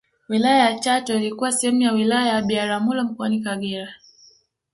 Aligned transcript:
wilaya 0.29 0.57
ya 0.69 0.79
chato 0.79 1.15
ilikuwa 1.15 1.51
sehemu 1.51 1.81
ya 1.81 1.91
wilaya 1.91 2.33
ya 2.33 2.41
biharamulo 2.41 3.03
mkoani 3.03 3.39
kagera 3.39 3.93